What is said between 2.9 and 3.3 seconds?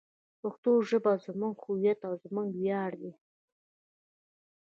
دی.